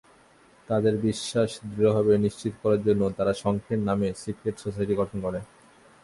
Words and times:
তাদের 0.69 0.93
বিশ্বাস 1.07 1.49
দৃঢ়ভাবে 1.71 2.13
নিশ্চিত 2.17 2.53
করার 2.61 2.81
জন্য 2.87 3.01
তারা 3.17 3.33
শঙ্খের 3.33 3.79
নামে 3.87 4.07
সিক্রেট 4.23 4.55
সোসাইটি 4.59 4.93
গঠন 5.01 5.17
করে। 5.25 5.39